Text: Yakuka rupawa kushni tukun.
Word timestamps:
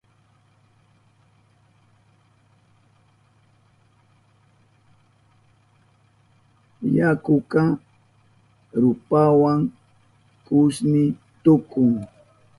Yakuka 6.97 7.61
rupawa 8.81 9.53
kushni 10.45 11.03
tukun. 11.43 11.91